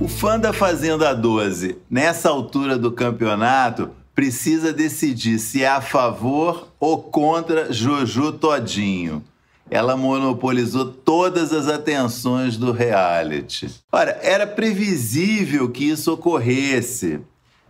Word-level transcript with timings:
O 0.00 0.08
fã 0.08 0.38
da 0.38 0.50
Fazenda 0.50 1.14
12, 1.14 1.76
nessa 1.90 2.30
altura 2.30 2.78
do 2.78 2.90
campeonato, 2.90 3.90
precisa 4.14 4.72
decidir 4.72 5.38
se 5.38 5.62
é 5.62 5.68
a 5.68 5.82
favor 5.82 6.68
ou 6.80 7.02
contra 7.02 7.70
Jojo 7.70 8.32
Todinho. 8.32 9.22
Ela 9.70 9.98
monopolizou 9.98 10.86
todas 10.86 11.52
as 11.52 11.68
atenções 11.68 12.56
do 12.56 12.72
reality. 12.72 13.68
Ora, 13.92 14.18
era 14.22 14.46
previsível 14.46 15.68
que 15.68 15.84
isso 15.84 16.14
ocorresse, 16.14 17.20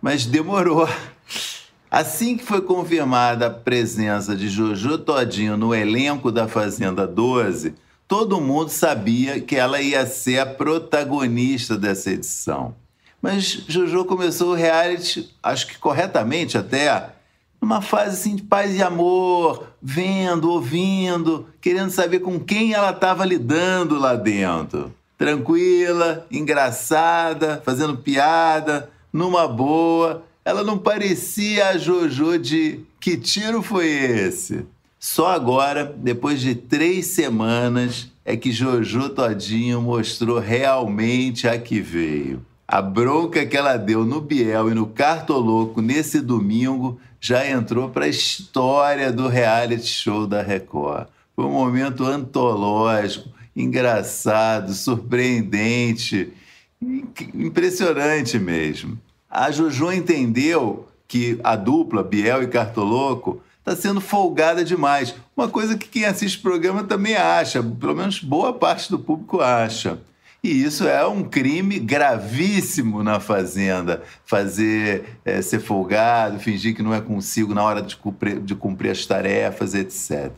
mas 0.00 0.24
demorou. 0.24 0.88
Assim 1.90 2.36
que 2.36 2.44
foi 2.44 2.60
confirmada 2.60 3.48
a 3.48 3.50
presença 3.50 4.36
de 4.36 4.48
Jojo 4.48 4.96
Todinho 4.96 5.56
no 5.56 5.74
elenco 5.74 6.30
da 6.30 6.46
Fazenda 6.46 7.04
12, 7.04 7.74
todo 8.12 8.42
mundo 8.42 8.68
sabia 8.68 9.40
que 9.40 9.56
ela 9.56 9.80
ia 9.80 10.04
ser 10.04 10.40
a 10.40 10.44
protagonista 10.44 11.78
dessa 11.78 12.10
edição. 12.10 12.74
Mas 13.22 13.64
Jojo 13.66 14.04
começou 14.04 14.50
o 14.50 14.54
reality, 14.54 15.30
acho 15.42 15.66
que 15.66 15.78
corretamente 15.78 16.58
até, 16.58 17.08
numa 17.58 17.80
fase 17.80 18.10
assim 18.10 18.36
de 18.36 18.42
paz 18.42 18.76
e 18.76 18.82
amor, 18.82 19.66
vendo, 19.80 20.50
ouvindo, 20.50 21.46
querendo 21.58 21.90
saber 21.90 22.18
com 22.18 22.38
quem 22.38 22.74
ela 22.74 22.90
estava 22.90 23.24
lidando 23.24 23.98
lá 23.98 24.14
dentro. 24.14 24.92
Tranquila, 25.16 26.26
engraçada, 26.30 27.62
fazendo 27.64 27.96
piada, 27.96 28.90
numa 29.10 29.48
boa. 29.48 30.22
Ela 30.44 30.62
não 30.62 30.76
parecia 30.76 31.68
a 31.68 31.78
Jojo 31.78 32.38
de 32.38 32.80
que 33.00 33.16
tiro 33.16 33.62
foi 33.62 33.88
esse? 33.88 34.66
Só 35.04 35.26
agora, 35.26 35.84
depois 35.84 36.40
de 36.40 36.54
três 36.54 37.06
semanas, 37.06 38.08
é 38.24 38.36
que 38.36 38.52
Jojo 38.52 39.08
Todinho 39.08 39.82
mostrou 39.82 40.38
realmente 40.38 41.48
a 41.48 41.58
que 41.58 41.80
veio. 41.80 42.46
A 42.68 42.80
bronca 42.80 43.44
que 43.44 43.56
ela 43.56 43.76
deu 43.76 44.04
no 44.04 44.20
Biel 44.20 44.70
e 44.70 44.74
no 44.74 44.86
Cartoloco 44.86 45.82
nesse 45.82 46.20
domingo 46.20 47.00
já 47.20 47.44
entrou 47.44 47.90
para 47.90 48.04
a 48.04 48.08
história 48.08 49.12
do 49.12 49.26
reality 49.26 49.88
show 49.88 50.24
da 50.24 50.40
Record. 50.40 51.08
Foi 51.34 51.46
um 51.46 51.50
momento 51.50 52.04
antológico, 52.04 53.28
engraçado, 53.56 54.72
surpreendente, 54.72 56.32
impressionante 57.34 58.38
mesmo. 58.38 58.96
A 59.28 59.50
Jojo 59.50 59.92
entendeu 59.92 60.86
que 61.08 61.40
a 61.42 61.56
dupla, 61.56 62.04
Biel 62.04 62.44
e 62.44 62.46
Cartoloco, 62.46 63.42
está 63.62 63.76
sendo 63.76 64.00
folgada 64.00 64.64
demais. 64.64 65.14
Uma 65.36 65.48
coisa 65.48 65.78
que 65.78 65.88
quem 65.88 66.04
assiste 66.04 66.38
o 66.38 66.42
programa 66.42 66.82
também 66.82 67.14
acha, 67.14 67.62
pelo 67.62 67.94
menos 67.94 68.18
boa 68.20 68.52
parte 68.52 68.90
do 68.90 68.98
público 68.98 69.40
acha. 69.40 69.98
E 70.44 70.64
isso 70.64 70.88
é 70.88 71.06
um 71.06 71.22
crime 71.22 71.78
gravíssimo 71.78 73.00
na 73.04 73.20
Fazenda. 73.20 74.02
Fazer 74.26 75.20
é, 75.24 75.40
ser 75.40 75.60
folgado, 75.60 76.40
fingir 76.40 76.74
que 76.74 76.82
não 76.82 76.92
é 76.92 77.00
consigo 77.00 77.54
na 77.54 77.62
hora 77.62 77.80
de 77.80 77.94
cumprir, 77.94 78.40
de 78.40 78.56
cumprir 78.56 78.90
as 78.90 79.06
tarefas, 79.06 79.72
etc. 79.72 80.32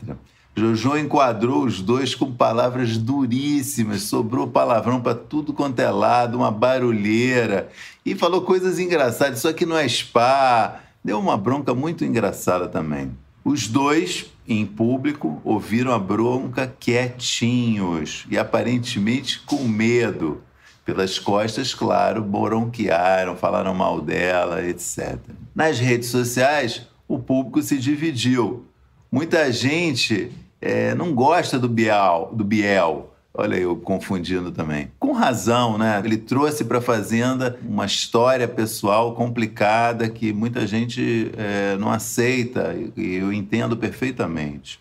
Jojo 0.55 0.95
enquadrou 0.95 1.65
os 1.65 1.81
dois 1.81 2.13
com 2.13 2.31
palavras 2.31 2.97
duríssimas, 2.97 4.03
sobrou 4.03 4.47
palavrão 4.47 5.01
para 5.01 5.15
tudo 5.15 5.51
quanto 5.51 5.79
é 5.79 5.89
lado, 5.89 6.37
uma 6.37 6.51
barulheira. 6.51 7.69
E 8.05 8.13
falou 8.13 8.43
coisas 8.43 8.77
engraçadas. 8.77 9.39
Isso 9.39 9.47
aqui 9.47 9.65
não 9.65 9.75
é 9.77 9.87
spa. 9.89 10.81
Deu 11.05 11.19
uma 11.19 11.37
bronca 11.37 11.71
muito 11.75 12.03
engraçada 12.03 12.67
também. 12.67 13.15
Os 13.43 13.67
dois 13.67 14.25
em 14.47 14.65
público, 14.65 15.39
ouviram 15.43 15.91
a 15.91 15.99
bronca 15.99 16.73
quietinhos 16.79 18.25
e 18.27 18.39
aparentemente 18.39 19.39
com 19.41 19.67
medo. 19.67 20.41
Pelas 20.83 21.19
costas, 21.19 21.75
claro, 21.75 22.23
bronquearam, 22.23 23.35
falaram 23.35 23.75
mal 23.75 24.01
dela, 24.01 24.65
etc. 24.65 25.19
Nas 25.53 25.79
redes 25.79 26.09
sociais, 26.09 26.87
o 27.07 27.19
público 27.19 27.61
se 27.61 27.77
dividiu. 27.77 28.65
Muita 29.11 29.51
gente 29.51 30.31
é, 30.59 30.95
não 30.95 31.13
gosta 31.13 31.59
do 31.59 31.67
do 31.67 32.43
Biel 32.43 33.14
Olha 33.37 33.55
eu 33.57 33.75
confundindo 33.75 34.51
também. 34.51 34.89
Com 34.97 35.11
razão, 35.11 35.77
né? 35.77 36.01
Ele 36.03 36.17
trouxe 36.17 36.63
para 36.63 36.77
a 36.77 36.81
Fazenda 36.81 37.57
uma 37.67 37.85
história 37.85 38.47
pessoal 38.47 39.13
complicada 39.13 40.07
que 40.07 40.31
muita 40.31 40.65
gente 40.65 41.31
é, 41.37 41.75
não 41.77 41.91
aceita 41.91 42.75
e 42.95 43.15
eu 43.15 43.33
entendo 43.33 43.75
perfeitamente. 43.75 44.79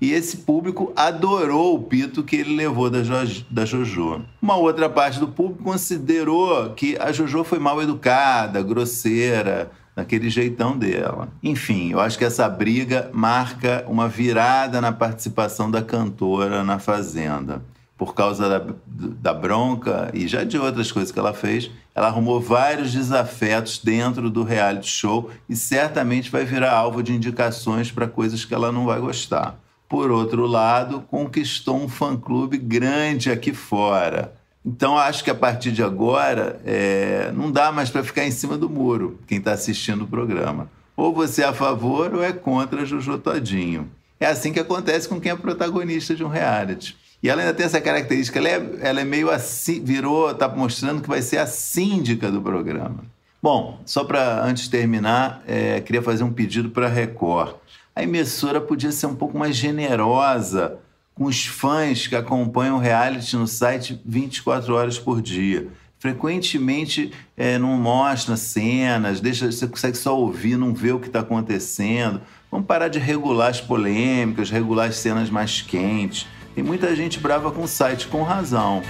E 0.00 0.12
esse 0.12 0.38
público 0.38 0.92
adorou 0.94 1.76
o 1.76 1.82
pito 1.82 2.22
que 2.22 2.36
ele 2.36 2.54
levou 2.54 2.90
da, 2.90 3.02
jo 3.02 3.44
da 3.50 3.64
Jojo. 3.64 4.22
Uma 4.42 4.56
outra 4.56 4.90
parte 4.90 5.18
do 5.18 5.28
público 5.28 5.62
considerou 5.62 6.70
que 6.74 6.98
a 6.98 7.10
Jojo 7.10 7.42
foi 7.42 7.58
mal 7.58 7.80
educada, 7.80 8.62
grosseira, 8.62 9.70
daquele 9.96 10.28
jeitão 10.28 10.76
dela. 10.76 11.28
Enfim, 11.42 11.92
eu 11.92 12.00
acho 12.00 12.18
que 12.18 12.24
essa 12.24 12.46
briga 12.48 13.08
marca 13.14 13.84
uma 13.88 14.06
virada 14.08 14.78
na 14.80 14.92
participação 14.92 15.70
da 15.70 15.80
cantora 15.80 16.62
na 16.62 16.78
Fazenda 16.78 17.62
por 17.96 18.14
causa 18.14 18.48
da, 18.48 18.74
da 18.86 19.32
bronca 19.32 20.10
e 20.12 20.26
já 20.26 20.44
de 20.44 20.58
outras 20.58 20.90
coisas 20.90 21.12
que 21.12 21.18
ela 21.18 21.32
fez, 21.32 21.70
ela 21.94 22.08
arrumou 22.08 22.40
vários 22.40 22.92
desafetos 22.92 23.78
dentro 23.78 24.28
do 24.28 24.42
reality 24.42 24.88
show 24.88 25.30
e 25.48 25.54
certamente 25.54 26.30
vai 26.30 26.44
virar 26.44 26.72
alvo 26.72 27.02
de 27.02 27.12
indicações 27.12 27.92
para 27.92 28.08
coisas 28.08 28.44
que 28.44 28.52
ela 28.54 28.72
não 28.72 28.86
vai 28.86 28.98
gostar. 28.98 29.58
Por 29.88 30.10
outro 30.10 30.46
lado, 30.46 31.04
conquistou 31.08 31.76
um 31.76 31.88
fã-clube 31.88 32.58
grande 32.58 33.30
aqui 33.30 33.52
fora. 33.52 34.34
Então, 34.66 34.98
acho 34.98 35.22
que 35.22 35.30
a 35.30 35.34
partir 35.34 35.70
de 35.70 35.82
agora, 35.82 36.58
é, 36.64 37.30
não 37.32 37.52
dá 37.52 37.70
mais 37.70 37.90
para 37.90 38.02
ficar 38.02 38.24
em 38.24 38.30
cima 38.30 38.56
do 38.56 38.68
muro, 38.68 39.20
quem 39.26 39.38
está 39.38 39.52
assistindo 39.52 40.02
o 40.02 40.08
programa. 40.08 40.70
Ou 40.96 41.12
você 41.12 41.42
é 41.42 41.46
a 41.46 41.52
favor 41.52 42.14
ou 42.14 42.24
é 42.24 42.32
contra 42.32 42.84
Jojo 42.84 43.18
Todinho. 43.18 43.90
É 44.18 44.26
assim 44.26 44.52
que 44.52 44.60
acontece 44.60 45.08
com 45.08 45.20
quem 45.20 45.32
é 45.32 45.36
protagonista 45.36 46.14
de 46.14 46.24
um 46.24 46.28
reality. 46.28 46.96
E 47.24 47.28
ela 47.30 47.40
ainda 47.40 47.54
tem 47.54 47.64
essa 47.64 47.80
característica, 47.80 48.38
ela 48.38 48.50
é, 48.50 48.70
ela 48.82 49.00
é 49.00 49.04
meio 49.04 49.30
assim, 49.30 49.82
virou, 49.82 50.30
está 50.30 50.46
mostrando 50.46 51.00
que 51.00 51.08
vai 51.08 51.22
ser 51.22 51.38
a 51.38 51.46
síndica 51.46 52.30
do 52.30 52.38
programa. 52.38 52.98
Bom, 53.42 53.80
só 53.86 54.04
para 54.04 54.44
antes 54.44 54.68
terminar, 54.68 55.42
é, 55.48 55.80
queria 55.80 56.02
fazer 56.02 56.22
um 56.22 56.30
pedido 56.30 56.68
para 56.68 56.84
a 56.84 56.90
Record. 56.90 57.54
A 57.96 58.02
emissora 58.02 58.60
podia 58.60 58.92
ser 58.92 59.06
um 59.06 59.14
pouco 59.14 59.38
mais 59.38 59.56
generosa 59.56 60.76
com 61.14 61.24
os 61.24 61.46
fãs 61.46 62.06
que 62.06 62.14
acompanham 62.14 62.76
o 62.76 62.78
reality 62.78 63.36
no 63.36 63.46
site 63.46 63.98
24 64.04 64.74
horas 64.74 64.98
por 64.98 65.22
dia. 65.22 65.68
Frequentemente 65.98 67.10
é, 67.38 67.56
não 67.56 67.70
mostra 67.78 68.36
cenas, 68.36 69.18
deixa, 69.18 69.50
você 69.50 69.66
consegue 69.66 69.96
só 69.96 70.14
ouvir, 70.14 70.58
não 70.58 70.74
vê 70.74 70.92
o 70.92 71.00
que 71.00 71.06
está 71.06 71.20
acontecendo. 71.20 72.20
Vamos 72.50 72.66
parar 72.66 72.88
de 72.88 72.98
regular 72.98 73.48
as 73.48 73.62
polêmicas, 73.62 74.50
regular 74.50 74.90
as 74.90 74.96
cenas 74.96 75.30
mais 75.30 75.62
quentes. 75.62 76.26
Tem 76.54 76.62
muita 76.62 76.94
gente 76.94 77.18
brava 77.18 77.50
com 77.50 77.62
o 77.62 77.68
site, 77.68 78.06
com 78.06 78.22
razão. 78.22 78.80